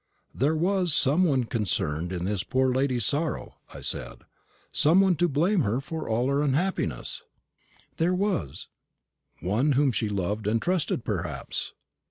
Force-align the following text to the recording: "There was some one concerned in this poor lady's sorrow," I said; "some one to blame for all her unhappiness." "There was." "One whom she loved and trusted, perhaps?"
"There 0.33 0.55
was 0.55 0.95
some 0.95 1.25
one 1.25 1.43
concerned 1.43 2.11
in 2.11 2.25
this 2.25 2.41
poor 2.41 2.73
lady's 2.73 3.05
sorrow," 3.05 3.57
I 3.71 3.81
said; 3.81 4.23
"some 4.71 4.99
one 4.99 5.13
to 5.17 5.27
blame 5.27 5.79
for 5.79 6.09
all 6.09 6.27
her 6.29 6.41
unhappiness." 6.41 7.21
"There 7.97 8.15
was." 8.15 8.67
"One 9.41 9.73
whom 9.73 9.91
she 9.91 10.09
loved 10.09 10.47
and 10.47 10.59
trusted, 10.59 11.05
perhaps?" 11.05 11.73